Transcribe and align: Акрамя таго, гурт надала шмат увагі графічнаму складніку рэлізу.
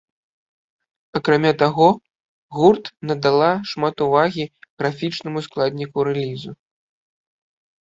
Акрамя 1.19 1.51
таго, 1.63 1.89
гурт 2.61 2.85
надала 3.11 3.51
шмат 3.73 3.95
увагі 4.07 4.43
графічнаму 4.81 5.39
складніку 5.51 5.97
рэлізу. 6.11 6.51